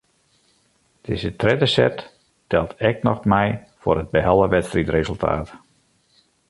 Dizze 1.07 1.33
tredde 1.41 1.67
set 1.75 2.01
teld 2.53 2.73
ek 2.91 3.05
noch 3.07 3.23
mei 3.33 3.49
foar 3.83 4.01
it 4.03 4.13
behelle 4.17 4.47
wedstriidresultaat. 4.55 5.57